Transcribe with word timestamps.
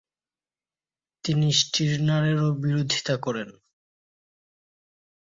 তিনি 1.23 1.47
স্টির্নারেরও 1.53 2.47
বিরোধিতা 2.63 3.15
করেন। 3.17 3.49